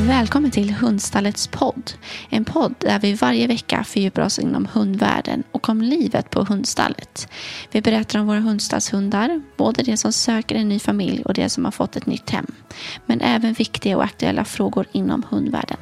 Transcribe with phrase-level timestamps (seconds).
[0.00, 1.92] Välkommen till Hundstallets podd.
[2.28, 7.28] En podd där vi varje vecka fördjupar oss inom hundvärlden och om livet på hundstallet.
[7.70, 11.64] Vi berättar om våra hundstallshundar, både de som söker en ny familj och de som
[11.64, 12.46] har fått ett nytt hem.
[13.06, 15.78] Men även viktiga och aktuella frågor inom hundvärlden.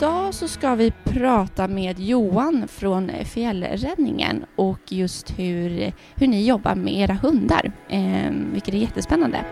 [0.00, 6.74] Idag så ska vi prata med Johan från Fjällräddningen och just hur, hur ni jobbar
[6.74, 9.44] med era hundar, eh, vilket är jättespännande.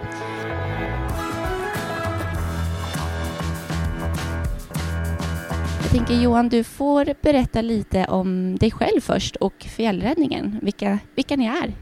[5.83, 11.37] Jag tänker Johan, du får berätta lite om dig själv först och Fjällräddningen, vilka, vilka
[11.37, 11.73] ni är.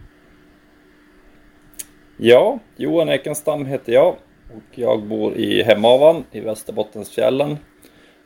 [2.16, 4.16] Ja, Johan Ekenstam heter jag
[4.54, 7.56] och jag bor i Hemavan i Västerbottensfjällen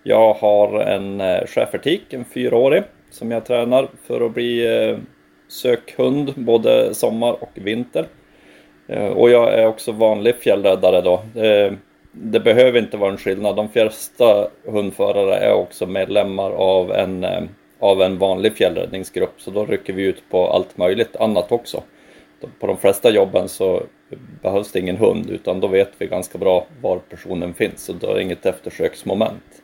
[0.03, 4.99] jag har en eh, schäfertik, en fyraårig, som jag tränar för att bli eh,
[5.49, 8.07] sökhund både sommar och vinter.
[8.89, 11.23] Eh, och jag är också vanlig fjällräddare då.
[12.13, 13.57] Det behöver inte vara en skillnad.
[13.57, 17.27] De flesta hundförare är också medlemmar av en,
[17.79, 21.83] av en vanlig fjällräddningsgrupp, så då rycker vi ut på allt möjligt annat också.
[22.61, 23.83] På de flesta jobben så
[24.43, 28.11] behövs det ingen hund, utan då vet vi ganska bra var personen finns, så då
[28.11, 29.63] är det inget eftersöksmoment.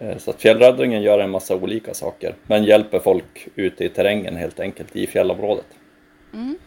[0.00, 4.36] Eh, så att fjällräddningen gör en massa olika saker, men hjälper folk ute i terrängen
[4.36, 5.66] helt enkelt, i fjällområdet.
[6.32, 6.58] Mm.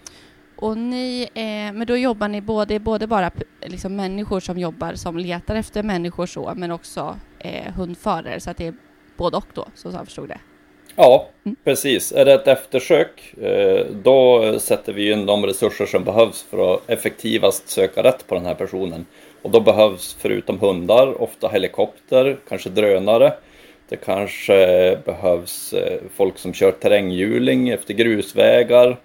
[0.55, 3.31] Och ni, eh, men då jobbar ni både, både bara
[3.61, 8.57] liksom människor som jobbar, som letar efter människor så, men också eh, hundförare, så att
[8.57, 8.73] det är
[9.17, 10.39] både och då, så jag förstod det?
[10.95, 11.55] Ja, mm.
[11.63, 12.11] precis.
[12.11, 16.89] Är det ett eftersök, eh, då sätter vi in de resurser som behövs för att
[16.89, 19.05] effektivast söka rätt på den här personen.
[19.43, 23.33] Och då behövs förutom hundar ofta helikopter, kanske drönare.
[23.89, 28.97] Det kanske behövs eh, folk som kör terränghjuling efter grusvägar,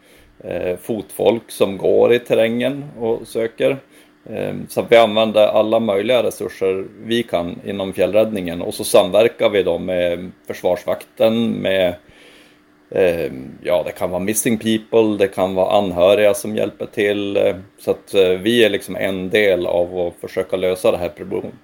[0.45, 3.77] eh, fotfolk som går i terrängen och söker.
[4.31, 9.63] Eh, så vi använder alla möjliga resurser vi kan inom fjällräddningen och så samverkar vi
[9.63, 11.95] då med Försvarsvakten, med
[13.63, 17.37] ja, det kan vara missing people, det kan vara anhöriga som hjälper till.
[17.37, 21.13] Eh, så att eh, vi är liksom en del av att försöka lösa det här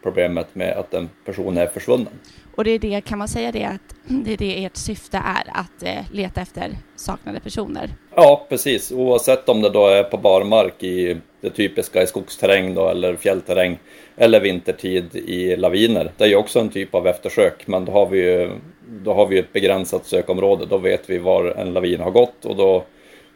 [0.03, 2.13] problemet med att en person är försvunnen.
[2.57, 5.61] Och det är det, kan man säga det, att det är det ert syfte är,
[5.61, 7.91] att eh, leta efter saknade personer?
[8.15, 8.93] Ja, precis.
[8.93, 13.79] Oavsett om det då är på barmark i det typiska i skogsterräng då, eller fjällterräng,
[14.17, 16.13] eller vintertid i laviner.
[16.17, 18.51] Det är ju också en typ av eftersök, men då har vi ju
[18.89, 20.67] då har vi ett begränsat sökområde.
[20.67, 22.85] Då vet vi var en lavin har gått och då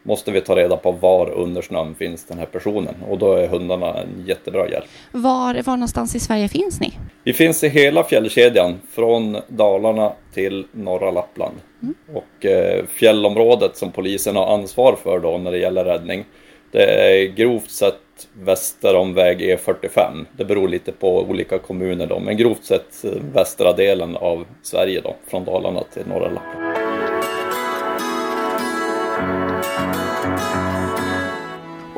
[0.02, 3.48] måste vi ta reda på var under snön finns den här personen och då är
[3.48, 4.84] hundarna en jättebra hjälp.
[5.12, 6.92] Var, var någonstans i Sverige finns ni?
[7.24, 11.54] Vi finns i hela fjällkedjan från Dalarna till norra Lappland.
[11.82, 11.94] Mm.
[12.14, 16.24] Och eh, fjällområdet som polisen har ansvar för då när det gäller räddning
[16.70, 18.00] det är grovt sett
[18.32, 20.24] väster om väg E45.
[20.36, 25.00] Det beror lite på olika kommuner då, men grovt sett eh, västra delen av Sverige
[25.00, 26.78] då, från Dalarna till norra Lappland.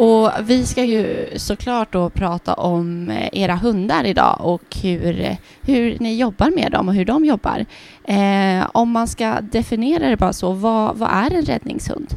[0.01, 5.97] Och vi ska ju såklart då prata om eh, era hundar idag och hur, hur
[6.01, 7.67] ni jobbar med dem och hur de jobbar.
[8.05, 12.15] Eh, om man ska definiera det bara så, vad, vad är en räddningshund?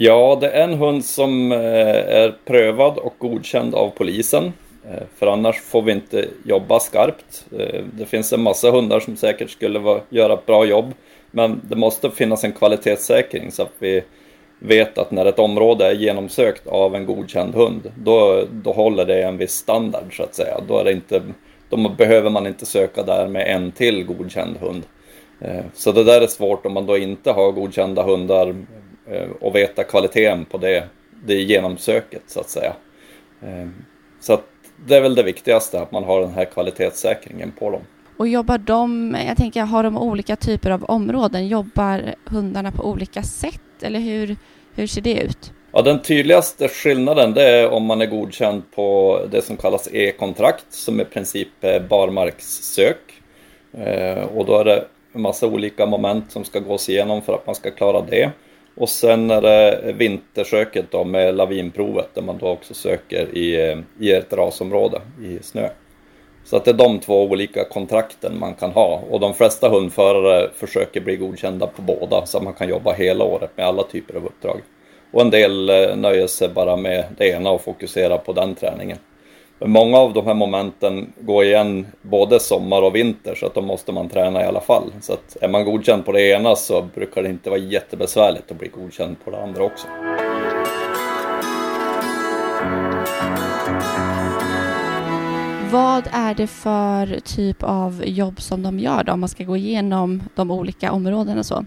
[0.00, 4.52] Ja, det är en hund som eh, är prövad och godkänd av polisen.
[4.90, 7.46] Eh, för annars får vi inte jobba skarpt.
[7.58, 10.94] Eh, det finns en massa hundar som säkert skulle göra ett bra jobb.
[11.30, 14.02] Men det måste finnas en kvalitetssäkring så att vi
[14.58, 19.22] vet att när ett område är genomsökt av en godkänd hund, då, då håller det
[19.22, 20.60] en viss standard så att säga.
[20.68, 21.22] Då, är det inte,
[21.68, 24.82] då behöver man inte söka där med en till godkänd hund.
[25.74, 28.54] Så det där är svårt om man då inte har godkända hundar
[29.40, 30.84] och veta kvaliteten på det,
[31.24, 32.72] det genomsöket så att säga.
[33.42, 33.68] Eh,
[34.20, 34.44] så att
[34.86, 37.80] det är väl det viktigaste, att man har den här kvalitetssäkringen på dem.
[38.16, 41.48] Och jobbar de, jag tänker, har de olika typer av områden?
[41.48, 44.36] Jobbar hundarna på olika sätt eller hur,
[44.74, 45.52] hur ser det ut?
[45.72, 50.66] Ja, den tydligaste skillnaden det är om man är godkänd på det som kallas e-kontrakt
[50.70, 53.22] som i princip är barmarkssök.
[53.72, 57.46] Eh, och då är det en massa olika moment som ska gås igenom för att
[57.46, 58.30] man ska klara det.
[58.78, 63.78] Och sen är det vintersöket då med lavinprovet där man då också söker i, eh,
[64.00, 65.68] i ett rasområde i snö.
[66.44, 70.50] Så att det är de två olika kontrakten man kan ha och de flesta hundförare
[70.54, 74.16] försöker bli godkända på båda så att man kan jobba hela året med alla typer
[74.16, 74.60] av uppdrag.
[75.10, 78.98] Och en del eh, nöjer sig bara med det ena och fokuserar på den träningen.
[79.60, 83.60] Men många av de här momenten går igen både sommar och vinter så att då
[83.60, 84.92] måste man träna i alla fall.
[85.00, 88.58] Så att är man godkänd på det ena så brukar det inte vara jättebesvärligt att
[88.58, 89.86] bli godkänd på det andra också.
[95.70, 99.56] Vad är det för typ av jobb som de gör då, om man ska gå
[99.56, 101.64] igenom de olika områdena så?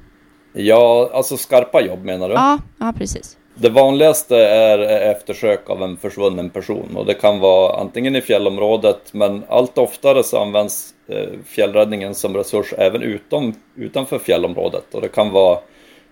[0.53, 2.33] Ja, alltså skarpa jobb menar du?
[2.33, 3.37] Ja, ja precis.
[3.55, 4.79] Det vanligaste är
[5.11, 6.97] eftersök av en försvunnen person.
[6.97, 12.37] Och det kan vara antingen i fjällområdet men allt oftare så används eh, fjällräddningen som
[12.37, 14.95] resurs även utom, utanför fjällområdet.
[14.95, 15.59] Och det kan vara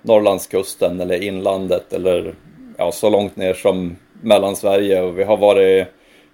[0.01, 2.35] Norrlandskusten eller inlandet eller
[2.77, 5.87] ja, så långt ner som Mellansverige och vi har varit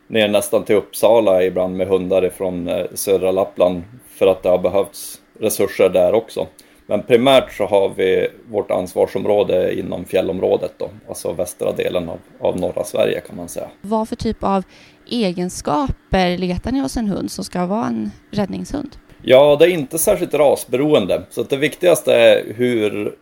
[0.07, 4.57] ner nästan till Uppsala ibland med hundar ifrån eh, södra Lappland för att det har
[4.57, 6.47] behövts resurser där också.
[6.87, 12.59] Men primärt så har vi vårt ansvarsområde inom fjällområdet då, alltså västra delen av, av
[12.59, 13.67] norra Sverige kan man säga.
[13.81, 14.63] Vad för typ av
[15.09, 18.95] egenskaper letar ni hos en hund som ska vara en räddningshund?
[19.21, 23.15] Ja, det är inte särskilt rasberoende, så det viktigaste är hur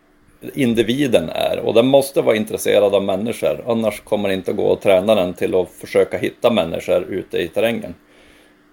[0.54, 3.64] individen är och den måste vara intresserad av människor.
[3.66, 7.48] Annars kommer det inte gå att träna den till att försöka hitta människor ute i
[7.48, 7.94] terrängen.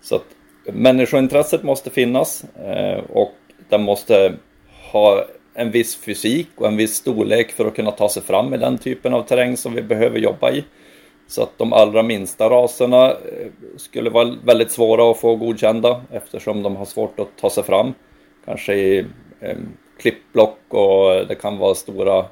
[0.01, 0.25] Så att
[0.73, 3.31] människointresset måste finnas eh, och
[3.69, 4.33] den måste
[4.91, 8.57] ha en viss fysik och en viss storlek för att kunna ta sig fram i
[8.57, 10.63] den typen av terräng som vi behöver jobba i.
[11.27, 13.47] Så att de allra minsta raserna eh,
[13.77, 17.93] skulle vara väldigt svåra att få godkända eftersom de har svårt att ta sig fram.
[18.45, 19.05] Kanske i
[19.39, 19.57] eh,
[19.99, 22.25] klippblock och det kan vara stora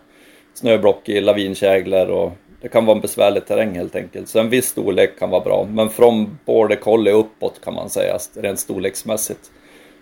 [0.54, 2.32] snöblock i lavinkäglor och
[2.62, 4.30] det kan vara en besvärlig terräng helt enkelt.
[4.30, 8.18] Så en viss storlek kan vara bra, men från border collie uppåt kan man säga
[8.34, 9.52] rent storleksmässigt.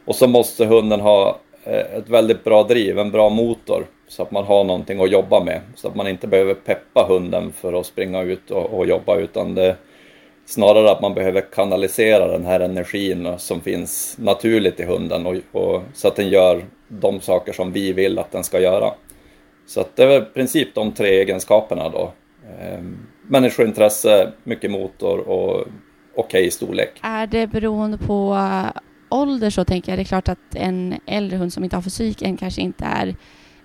[0.06, 1.40] Och så måste hunden ha
[1.70, 5.44] Eh, ett väldigt bra driv, en bra motor så att man har någonting att jobba
[5.44, 5.62] med.
[5.76, 9.56] Så att man inte behöver peppa hunden för att springa ut och, och jobba utan
[9.56, 9.76] det
[10.46, 15.82] snarare att man behöver kanalisera den här energin som finns naturligt i hunden och, och,
[15.94, 18.94] så att den gör de saker som vi vill att den ska göra.
[19.68, 22.12] Så att det är i princip de tre egenskaperna då.
[22.60, 22.80] Eh,
[23.22, 25.68] människointresse, mycket motor och okej
[26.16, 26.92] okay storlek.
[27.02, 28.38] Är det beroende på
[29.10, 32.38] ålder så tänker jag det är klart att en äldre hund som inte har fysiken
[32.38, 33.16] kanske inte är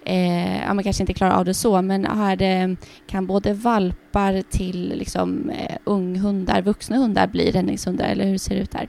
[0.05, 4.43] eh, ja, man kanske inte klarar av det så, men här det, kan både valpar
[4.51, 8.89] till liksom, eh, unghundar, vuxna hundar bli räddningshundar, eller hur ser det ut där?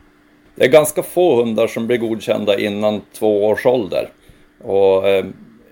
[0.55, 4.09] Det är ganska få hundar som blir godkända innan två års ålder.
[4.63, 5.25] Och, eh,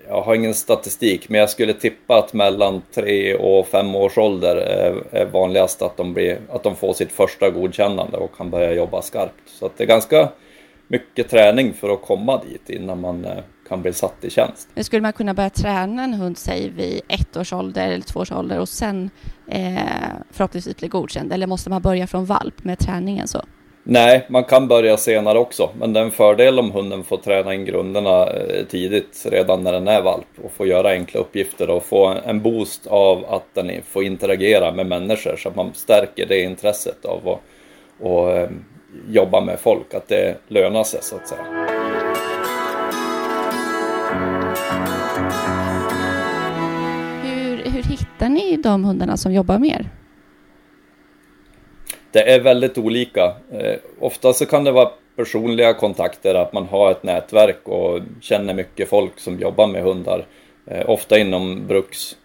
[0.08, 4.56] jag har ingen statistik, men jag skulle tippa att mellan tre och fem års ålder
[4.56, 8.72] är, är vanligast att de, blir, att de får sitt första godkännande och kan börja
[8.72, 9.34] jobba skarpt.
[9.46, 10.28] Så det är ganska
[10.92, 14.68] mycket träning för att komma dit innan man eh, kan bli satt i tjänst.
[14.74, 18.20] Men skulle man kunna börja träna en hund, säg vid ett års ålder eller två
[18.20, 19.10] års ålder och sen
[19.48, 19.78] eh,
[20.30, 21.32] förhoppningsvis bli godkänd?
[21.32, 23.42] Eller måste man börja från valp med träningen så?
[23.84, 27.54] Nej, man kan börja senare också, men det är en fördel om hunden får träna
[27.54, 31.84] in grunderna eh, tidigt, redan när den är valp och får göra enkla uppgifter och
[31.84, 36.42] få en boost av att den får interagera med människor så att man stärker det
[36.42, 37.40] intresset av att
[38.02, 38.48] och,
[39.08, 41.42] jobba med folk, att det lönar sig så att säga.
[47.22, 49.90] Hur, hur hittar ni de hundarna som jobbar med er?
[52.10, 53.24] Det är väldigt olika.
[53.52, 58.54] Eh, ofta så kan det vara personliga kontakter, att man har ett nätverk och känner
[58.54, 60.26] mycket folk som jobbar med hundar.
[60.66, 62.16] Eh, ofta inom bruks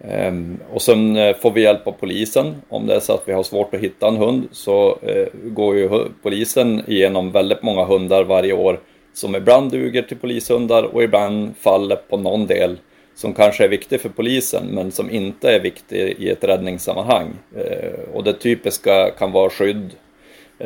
[0.00, 2.54] Ehm, och sen eh, får vi hjälp av polisen.
[2.68, 5.76] Om det är så att vi har svårt att hitta en hund så eh, går
[5.76, 5.88] ju
[6.22, 8.80] polisen igenom väldigt många hundar varje år
[9.12, 12.78] som ibland duger till polishundar och ibland faller på någon del
[13.14, 17.28] som kanske är viktig för polisen men som inte är viktig i ett räddningssammanhang.
[17.56, 19.90] Eh, och det typiska kan vara skydd.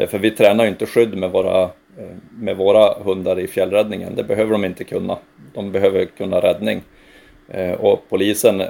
[0.08, 1.70] För vi tränar ju inte skydd med våra,
[2.30, 4.14] med våra hundar i fjällräddningen.
[4.14, 5.18] Det behöver de inte kunna.
[5.54, 6.82] De behöver kunna räddning.
[7.78, 8.62] Och polisen,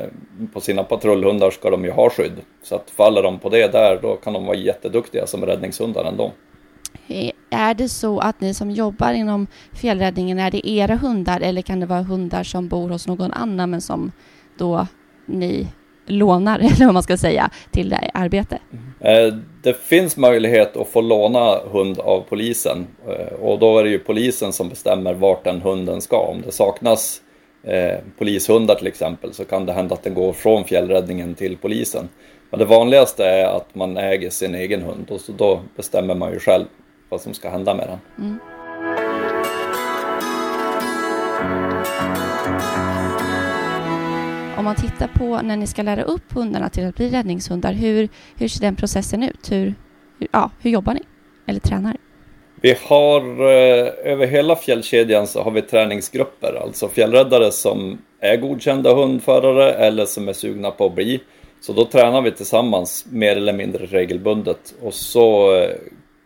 [0.52, 2.40] på sina patrullhundar ska de ju ha skydd.
[2.62, 6.32] Så att faller de på det där, då kan de vara jätteduktiga som räddningshundar ändå.
[7.08, 11.62] Eh, är det så att ni som jobbar inom fjällräddningen, är det era hundar eller
[11.62, 14.12] kan det vara hundar som bor hos någon annan men som
[14.58, 14.86] då
[15.26, 15.66] ni
[16.06, 18.58] lånar, eller vad man ska säga, till det arbete?
[19.62, 22.86] Det finns möjlighet att få låna hund av polisen
[23.40, 26.18] och då är det ju polisen som bestämmer vart den hunden ska.
[26.18, 27.20] Om det saknas
[27.62, 32.08] eh, polishundar till exempel så kan det hända att den går från fjällräddningen till polisen.
[32.50, 36.32] Men det vanligaste är att man äger sin egen hund och så då bestämmer man
[36.32, 36.64] ju själv
[37.08, 37.98] vad som ska hända med den.
[38.18, 38.38] Mm.
[44.58, 48.08] Om man tittar på när ni ska lära upp hundarna till att bli räddningshundar, hur,
[48.36, 49.52] hur ser den processen ut?
[49.52, 49.74] Hur,
[50.18, 51.02] hur, ja, hur jobbar ni?
[51.46, 51.96] Eller tränar?
[52.64, 58.94] Vi har eh, över hela fjällkedjan så har vi träningsgrupper, alltså fjällräddare som är godkända
[58.94, 61.20] hundförare eller som är sugna på att bli.
[61.60, 65.70] Så då tränar vi tillsammans mer eller mindre regelbundet och så eh,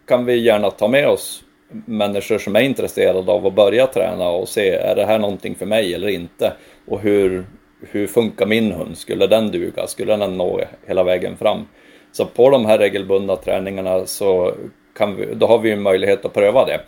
[0.08, 1.42] kan vi gärna ta med oss
[1.86, 5.66] människor som är intresserade av att börja träna och se, är det här någonting för
[5.66, 6.52] mig eller inte?
[6.86, 7.46] Och hur,
[7.90, 8.98] hur funkar min hund?
[8.98, 9.86] Skulle den duga?
[9.86, 11.66] Skulle den nå hela vägen fram?
[12.12, 14.54] Så på de här regelbundna träningarna så
[15.00, 16.80] vi, då har vi möjlighet att pröva det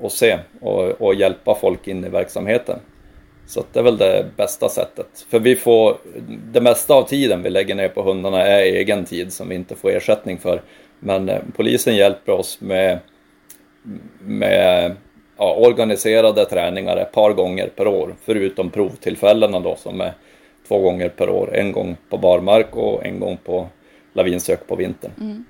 [0.00, 2.78] och se och, och hjälpa folk in i verksamheten.
[3.46, 5.26] Så det är väl det bästa sättet.
[5.30, 5.96] För vi får,
[6.52, 9.76] det mesta av tiden vi lägger ner på hundarna är egen tid som vi inte
[9.76, 10.62] får ersättning för.
[11.00, 12.98] Men eh, polisen hjälper oss med,
[14.20, 14.96] med
[15.36, 20.12] ja, organiserade träningar ett par gånger per år, förutom provtillfällena då som är
[20.68, 21.56] två gånger per år.
[21.56, 23.68] En gång på barmark och en gång på
[24.12, 25.12] lavinsök på vintern.
[25.20, 25.44] Mm.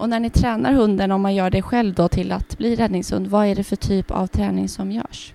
[0.00, 3.26] Och när ni tränar hunden, om man gör det själv då till att bli räddningshund,
[3.26, 5.34] vad är det för typ av träning som görs?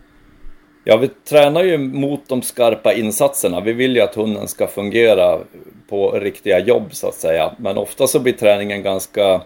[0.83, 3.61] Ja, vi tränar ju mot de skarpa insatserna.
[3.61, 5.39] Vi vill ju att hunden ska fungera
[5.89, 7.51] på riktiga jobb så att säga.
[7.57, 9.41] Men ofta så blir träningen ganska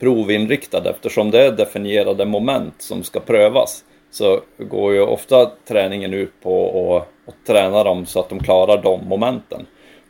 [0.00, 3.84] provinriktad eftersom det är definierade moment som ska prövas.
[4.10, 8.82] Så går ju ofta träningen ut på att, att träna dem så att de klarar
[8.82, 9.66] de momenten.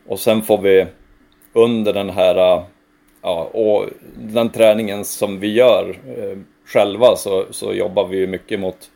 [0.07, 0.85] Och sen får vi
[1.53, 2.63] under den här
[3.23, 8.89] ja, och den träningen som vi gör eh, själva så, så jobbar vi mycket mot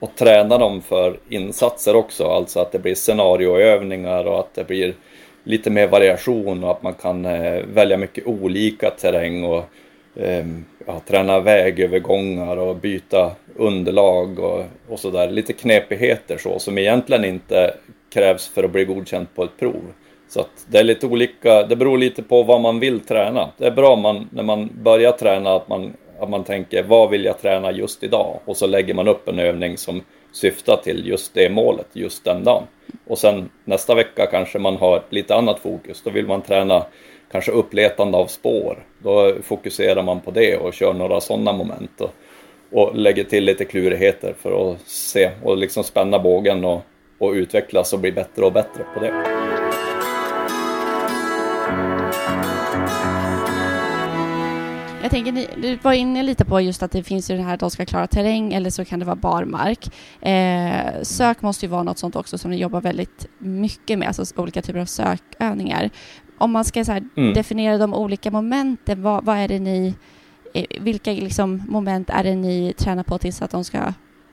[0.00, 4.94] att träna dem för insatser också, alltså att det blir scenarioövningar och att det blir
[5.44, 9.64] lite mer variation och att man kan eh, välja mycket olika terräng och
[10.16, 10.46] eh,
[10.86, 15.30] ja, träna vägövergångar och byta underlag och, och sådär.
[15.30, 17.74] Lite knepigheter så som egentligen inte
[18.12, 19.82] krävs för att bli godkänd på ett prov.
[20.28, 23.50] Så att det är lite olika, det beror lite på vad man vill träna.
[23.56, 27.24] Det är bra man, när man börjar träna att man, att man tänker vad vill
[27.24, 28.40] jag träna just idag?
[28.44, 30.02] Och så lägger man upp en övning som
[30.32, 32.62] syftar till just det målet just den dagen.
[33.06, 36.02] Och sen nästa vecka kanske man har lite annat fokus.
[36.04, 36.86] Då vill man träna
[37.32, 38.84] kanske uppletande av spår.
[38.98, 42.00] Då fokuserar man på det och kör några sådana moment.
[42.00, 42.10] Och,
[42.72, 46.82] och lägger till lite klurigheter för att se och liksom spänna bågen och,
[47.18, 49.53] och utvecklas och bli bättre och bättre på det.
[55.04, 57.54] Jag tänker, ni, du var inne lite på just att det finns ju det här
[57.54, 59.86] att de ska klara terräng eller så kan det vara barmark.
[60.20, 64.40] Eh, sök måste ju vara något sånt också som ni jobbar väldigt mycket med, alltså
[64.40, 65.90] olika typer av sökövningar.
[66.38, 67.34] Om man ska så här, mm.
[67.34, 69.94] definiera de olika momenten, vad, vad är det ni,
[70.54, 73.92] eh, vilka liksom moment är det ni tränar på tills att de ska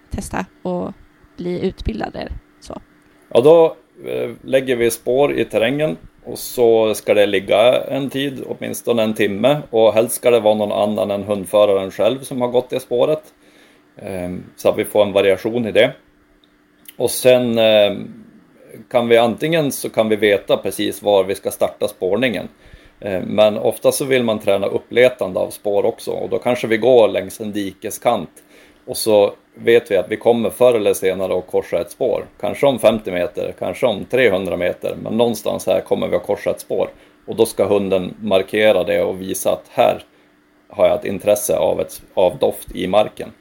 [0.10, 0.93] testa och
[1.38, 2.31] bli utbildade?
[2.60, 2.81] Så.
[3.29, 3.75] Ja, då
[4.10, 9.13] eh, lägger vi spår i terrängen och så ska det ligga en tid, åtminstone en
[9.13, 12.79] timme och helst ska det vara någon annan än hundföraren själv som har gått det
[12.79, 13.23] spåret.
[13.97, 15.93] Ehm, så att vi får en variation i det.
[16.97, 18.23] Och sen ehm,
[18.89, 22.47] kan vi antingen så kan vi veta precis var vi ska starta spårningen.
[22.99, 26.77] Ehm, men ofta så vill man träna uppletande av spår också och då kanske vi
[26.77, 28.43] går längs en dikeskant
[28.85, 32.25] och så vet vi att vi kommer förr eller senare att korsa ett spår.
[32.39, 36.50] Kanske om 50 meter, kanske om 300 meter, men någonstans här kommer vi att korsa
[36.50, 36.89] ett spår.
[37.27, 40.03] Och då ska hunden markera det och visa att här
[40.69, 43.31] har jag ett intresse av, ett, av doft i marken.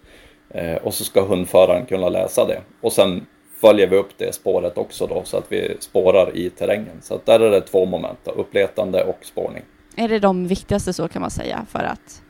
[0.50, 2.60] Eh, och så ska hundföraren kunna läsa det.
[2.80, 3.26] Och sen
[3.60, 7.02] följer vi upp det spåret också då så att vi spårar i terrängen.
[7.02, 9.62] Så att där är det två moment, då, uppletande och spårning.
[9.96, 12.22] Är det de viktigaste så kan man säga för att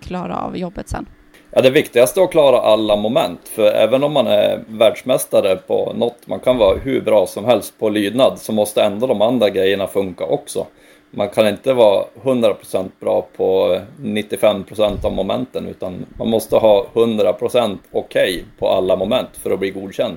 [0.00, 1.06] klara av jobbet sen?
[1.50, 5.92] Ja, det viktigaste är att klara alla moment, för även om man är världsmästare på
[5.96, 9.50] något, man kan vara hur bra som helst på lydnad, så måste ändå de andra
[9.50, 10.66] grejerna funka också.
[11.10, 17.78] Man kan inte vara 100% bra på 95% av momenten, utan man måste ha 100%
[17.92, 20.16] okej okay på alla moment för att bli godkänd.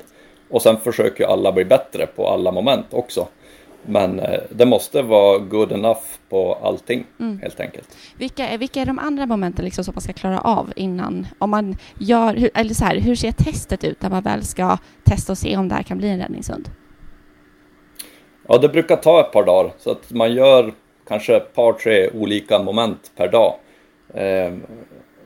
[0.50, 3.28] Och sen försöker alla bli bättre på alla moment också.
[3.86, 7.40] Men eh, det måste vara good enough på allting mm.
[7.40, 7.98] helt enkelt.
[8.18, 11.28] Vilka är, vilka är de andra momenten liksom som man ska klara av innan?
[11.38, 15.32] Om man gör, eller så här, hur ser testet ut när man väl ska testa
[15.32, 16.70] och se om det här kan bli en räddningshund?
[18.48, 20.74] Ja, det brukar ta ett par dagar så att man gör
[21.08, 23.56] kanske ett par, tre olika moment per dag.
[24.14, 24.54] Eh,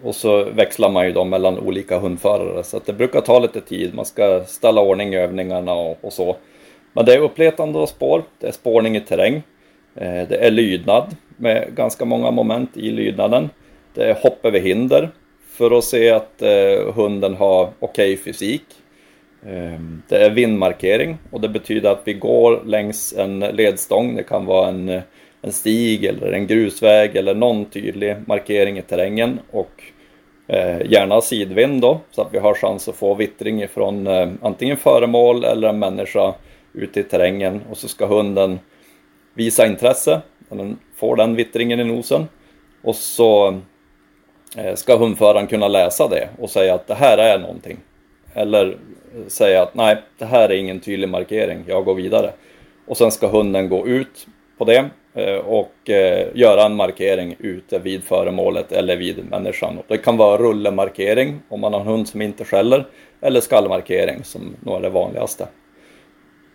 [0.03, 3.61] och så växlar man ju dem mellan olika hundförare så att det brukar ta lite
[3.61, 3.93] tid.
[3.93, 6.35] Man ska ställa ordning i övningarna och, och så.
[6.95, 9.35] Men det är uppletande av spår, det är spårning i terräng,
[9.95, 13.49] eh, det är lydnad med ganska många moment i lydnaden.
[13.93, 15.09] Det är hopp över hinder
[15.51, 18.63] för att se att eh, hunden har okej okay fysik.
[19.45, 24.15] Eh, det är vindmarkering och det betyder att vi går längs en ledstång.
[24.15, 25.01] Det kan vara en,
[25.41, 29.83] en stig eller en grusväg eller någon tydlig markering i terrängen och
[30.47, 34.77] eh, gärna sidvind då så att vi har chans att få vittring ifrån eh, antingen
[34.77, 36.33] föremål eller en människa
[36.75, 38.59] ute i terrängen och så ska hunden
[39.33, 42.27] visa intresse den får den vittringen i nosen
[42.83, 43.59] och så
[44.57, 47.77] eh, ska hundföraren kunna läsa det och säga att det här är någonting.
[48.33, 52.33] Eller eh, säga att nej, det här är ingen tydlig markering, jag går vidare.
[52.87, 54.27] Och sen ska hunden gå ut
[54.57, 55.73] på det eh, och
[56.33, 59.79] göra en markering ute vid föremålet eller vid människan.
[59.87, 62.85] Det kan vara rullemarkering om man har en hund som inte skäller
[63.21, 65.47] eller skallmarkering som nog är det vanligaste.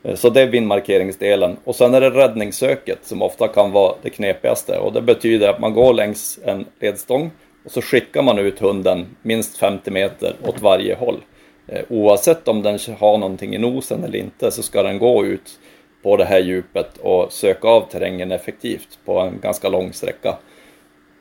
[0.02, 1.56] Eh, så det är vindmarkeringsdelen.
[1.64, 4.78] Och sen är det räddningssöket som ofta kan vara det knepigaste.
[4.78, 7.30] Och det betyder att man går längs en ledstång
[7.64, 11.20] och så skickar man ut hunden minst 50 meter åt varje håll.
[11.66, 15.58] Eh, oavsett om den har någonting i nosen eller inte så ska den gå ut
[16.02, 20.38] på det här djupet och söka av terrängen effektivt på en ganska lång sträcka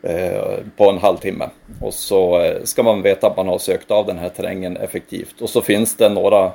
[0.04, 1.50] eh, på en halvtimme.
[1.82, 5.42] Och så ska man veta att man har sökt av den här terrängen effektivt.
[5.42, 6.52] Och så finns det några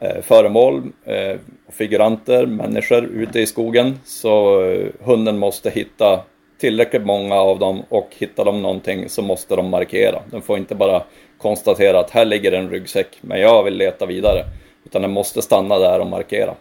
[0.00, 1.36] Eh, föremål, eh,
[1.68, 3.98] figuranter, människor ute i skogen.
[4.04, 6.20] Så eh, hunden måste hitta
[6.60, 10.22] tillräckligt många av dem och hittar de någonting så måste de markera.
[10.30, 11.02] Den får inte bara
[11.38, 14.44] konstatera att här ligger en ryggsäck men jag vill leta vidare.
[14.84, 16.54] Utan den måste stanna där och markera.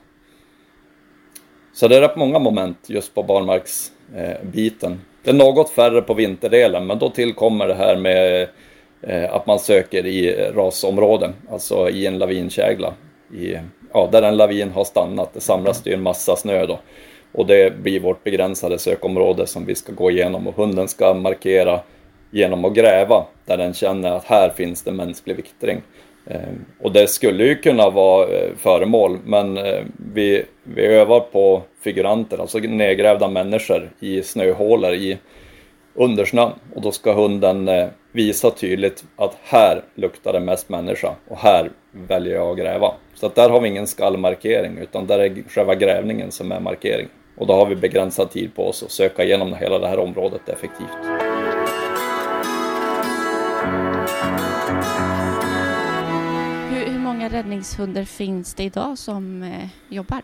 [1.73, 5.01] Så det är rätt många moment just på barmarksbiten.
[5.23, 8.47] Det är något färre på vinterdelen men då tillkommer det här med
[9.29, 12.93] att man söker i rasområden, alltså i en lavinkägla
[13.33, 13.57] i,
[13.93, 15.33] ja, där en lavin har stannat.
[15.33, 16.79] Det samlas det en massa snö då.
[17.31, 21.79] Och det blir vårt begränsade sökområde som vi ska gå igenom och hunden ska markera
[22.31, 25.81] genom att gräva där den känner att här finns det mänsklig viktring.
[26.25, 26.39] Eh,
[26.79, 32.37] och det skulle ju kunna vara eh, föremål men eh, vi, vi övar på figuranter,
[32.37, 35.17] alltså nedgrävda människor i snöhålor i
[35.93, 37.69] undersnön och då ska hunden
[38.11, 42.93] visa tydligt att här luktar det mest människa och här väljer jag att gräva.
[43.19, 47.07] Så att där har vi ingen skallmarkering utan där är själva grävningen som är markering.
[47.35, 50.49] Och då har vi begränsad tid på oss att söka igenom hela det här området
[50.49, 50.87] effektivt.
[56.69, 60.21] Hur, många räddningshundar finns det idag som eh, jobbar?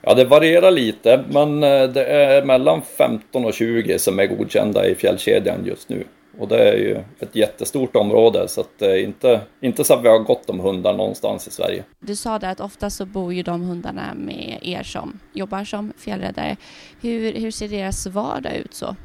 [0.00, 4.86] Ja, det varierar lite, men eh, det är mellan 15 och 20 som är godkända
[4.86, 6.04] i fjällkedjan just nu.
[6.38, 10.04] Och det är ju ett jättestort område så att det är inte, inte så att
[10.04, 11.84] vi har gott om hundar någonstans i Sverige.
[12.00, 15.92] Du sa där att ofta så bor ju de hundarna med er som jobbar som
[15.98, 16.56] fjällräddare.
[17.00, 18.96] Hur, hur ser deras vardag ut så?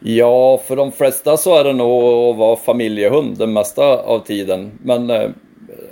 [0.00, 4.78] Ja, för de flesta så är det nog att vara familjehund den mesta av tiden.
[4.82, 5.30] Men eh,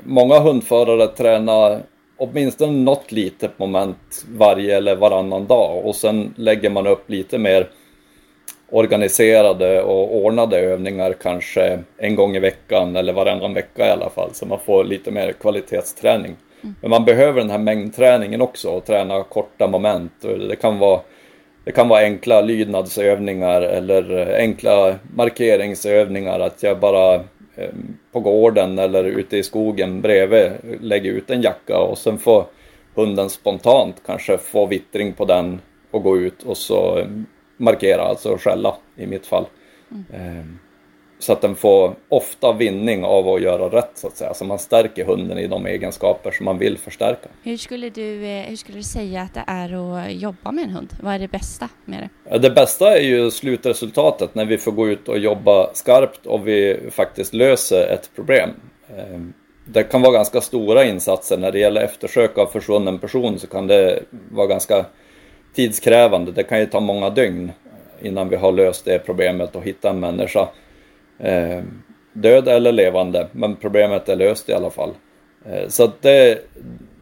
[0.05, 1.83] många hundförare tränar
[2.17, 7.69] åtminstone något litet moment varje eller varannan dag och sen lägger man upp lite mer
[8.71, 14.31] organiserade och ordnade övningar kanske en gång i veckan eller varannan vecka i alla fall
[14.35, 16.37] så man får lite mer kvalitetsträning.
[16.63, 16.75] Mm.
[16.81, 20.13] Men man behöver den här mängdträningen också och träna korta moment.
[20.21, 21.01] Det kan vara,
[21.65, 27.71] det kan vara enkla lydnadsövningar eller enkla markeringsövningar att jag bara eh,
[28.13, 30.51] på gården eller ute i skogen bredvid
[30.81, 32.45] lägger ut en jacka och sen får
[32.95, 37.07] hunden spontant kanske få vittring på den och gå ut och så
[37.59, 39.47] markera, alltså skälla i mitt fall.
[39.91, 40.59] Mm.
[41.19, 44.35] Så att den får ofta vinning av att göra rätt så att säga.
[44.35, 47.29] Så man stärker hunden i de egenskaper som man vill förstärka.
[47.43, 50.71] Hur skulle du, eh, hur skulle du säga att det är att jobba med en
[50.71, 50.93] hund?
[51.03, 52.39] Vad är det bästa med det?
[52.39, 56.81] Det bästa är ju slutresultatet när vi får gå ut och jobba skarpt och vi
[56.91, 58.51] faktiskt löser ett problem.
[58.97, 59.33] Ehm,
[59.65, 61.39] det kan vara ganska stora insatser.
[61.39, 64.85] När det gäller eftersök av försvunnen person så kan det vara ganska
[65.55, 66.33] tidskrävande.
[66.33, 67.53] Det kan ju ta många dygn
[68.03, 70.49] innan vi har löst det problemet och hittat en människa.
[71.19, 71.63] Eh,
[72.13, 74.91] död eller levande, men problemet är löst i alla fall.
[75.47, 76.39] Eh, så det,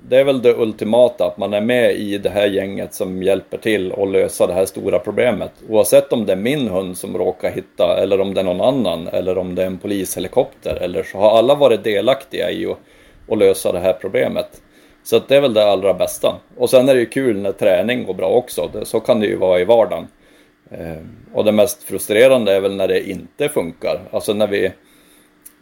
[0.09, 3.59] det är väl det ultimata, att man är med i det här gänget som hjälper
[3.59, 5.53] till att lösa det här stora problemet.
[5.69, 9.09] Oavsett om det är min hund som råkar hitta, eller om det är någon annan,
[9.09, 12.79] eller om det är en polishelikopter, eller så har alla varit delaktiga i att,
[13.29, 14.63] att lösa det här problemet.
[15.07, 16.37] Så det är väl det allra bästa.
[16.57, 18.71] Och sen är det ju kul när träning går bra också.
[18.83, 20.07] Så kan det ju vara i vardagen.
[20.71, 20.97] Eh,
[21.33, 24.01] och det mest frustrerande är väl när det inte funkar.
[24.11, 24.64] Alltså när vi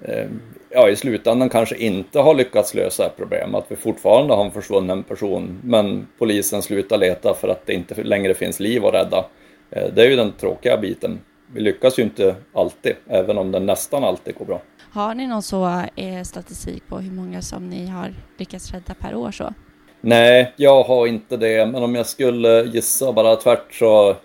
[0.03, 0.27] eh,
[0.71, 3.55] ja, i slutändan kanske inte har lyckats lösa ett problem.
[3.55, 8.03] Att vi fortfarande har en försvunnen person men polisen slutar leta för att det inte
[8.03, 9.25] längre finns liv att rädda.
[9.71, 11.21] Eh, det är ju den tråkiga biten.
[11.55, 14.61] Vi lyckas ju inte alltid, även om det nästan alltid går bra.
[14.95, 19.15] Har ni någon så eh, statistik på hur många som ni har lyckats rädda per
[19.15, 19.55] år så?
[20.01, 24.17] Nej, jag har inte det, men om jag skulle gissa bara tvärt så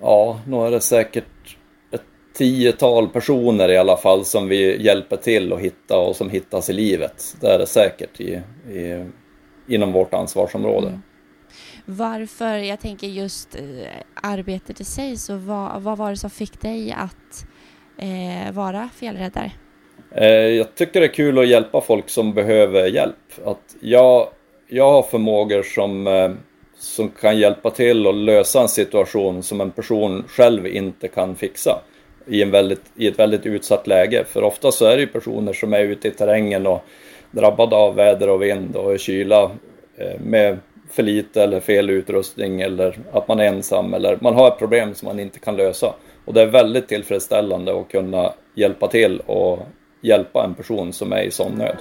[0.00, 1.56] Ja, nu är det säkert
[1.90, 6.70] ett tiotal personer i alla fall som vi hjälper till att hitta och som hittas
[6.70, 7.36] i livet.
[7.40, 9.06] Det är det säkert i, i
[9.68, 10.88] inom vårt ansvarsområde.
[10.88, 11.02] Mm.
[11.84, 13.62] Varför, jag tänker just eh,
[14.14, 17.46] arbetet i sig, så vad, vad var det som fick dig att
[17.98, 19.52] eh, vara fjällräddare?
[20.14, 23.16] Eh, jag tycker det är kul att hjälpa folk som behöver hjälp.
[23.44, 24.28] Att jag,
[24.68, 26.30] jag har förmågor som, eh,
[26.78, 31.80] som kan hjälpa till att lösa en situation som en person själv inte kan fixa
[32.26, 34.24] i, en väldigt, i ett väldigt utsatt läge.
[34.24, 36.84] För ofta så är det ju personer som är ute i terrängen och
[37.30, 39.42] drabbade av väder och vind och kyla
[39.96, 40.58] eh, med
[40.90, 44.94] för lite eller fel utrustning eller att man är ensam eller man har ett problem
[44.94, 45.94] som man inte kan lösa.
[46.28, 49.58] Och det är väldigt tillfredsställande att kunna hjälpa till och
[50.00, 51.76] hjälpa en person som är i sån nöd.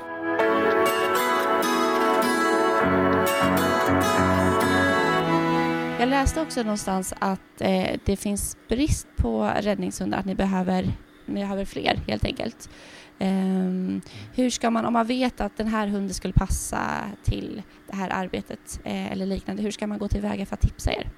[6.00, 10.92] Jag läste också någonstans att eh, det finns brist på räddningshundar, att ni behöver,
[11.26, 12.70] ni behöver fler helt enkelt.
[13.20, 14.02] Um,
[14.36, 16.80] hur ska man, om man vet att den här hunden skulle passa
[17.24, 20.92] till det här arbetet eh, eller liknande, hur ska man gå tillväga för att tipsa
[20.92, 21.12] er?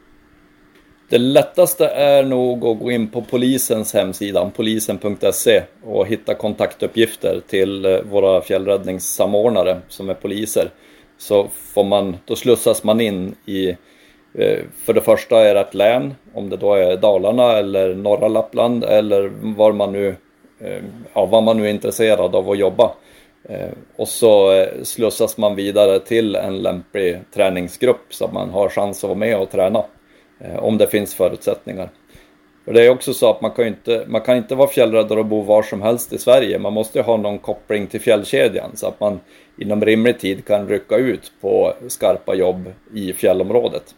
[1.09, 7.85] Det lättaste är nog att gå in på polisens hemsida, polisen.se och hitta kontaktuppgifter till
[7.85, 10.69] eh, våra fjällräddningssamordnare som är poliser.
[11.17, 13.69] Så får man, då slussas man in i,
[14.33, 18.27] eh, för det första är det ett län, om det då är Dalarna eller norra
[18.27, 20.15] Lappland eller var man nu
[20.59, 22.91] eh, ja, vad man nu är intresserad av att jobba.
[23.95, 29.07] Och så slussas man vidare till en lämplig träningsgrupp så att man har chans att
[29.07, 29.83] vara med och träna
[30.39, 31.89] Eh, om det finns förutsättningar.
[32.65, 35.25] För det är också så att man kan inte, man kan inte vara fjällräddare och
[35.25, 36.59] bo var som helst i Sverige.
[36.59, 39.19] Man måste ha någon koppling till fjällkedjan så att man
[39.57, 43.95] inom rimlig tid kan rycka ut på skarpa jobb i fjällområdet.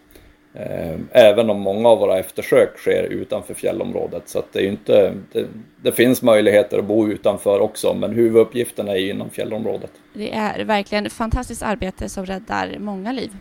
[0.54, 4.30] Eh, även om många av våra eftersök sker utanför fjällområdet.
[4.30, 5.46] Så det, är inte, det,
[5.82, 9.92] det, finns möjligheter att bo utanför också, men huvuduppgiften är inom fjällområdet.
[10.14, 13.32] Det är verkligen fantastiskt arbete som räddar många liv.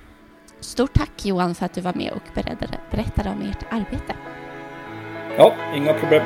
[0.60, 2.22] Stort tack Johan för att du var med och
[2.90, 4.14] berättade, om ert arbete.
[5.36, 6.22] Ja, inga problem.